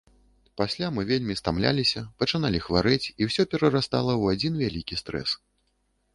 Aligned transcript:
Пасля 0.59 0.87
мы 0.95 1.01
вельмі 1.11 1.35
стамляліся, 1.41 1.99
пачыналі 2.21 2.63
хварэць, 2.65 3.11
і 3.19 3.29
ўсё 3.29 3.47
перарастала 3.53 4.13
ў 4.21 4.39
адзін 4.39 4.53
вялікі 4.65 5.01
стрэс. 5.03 5.29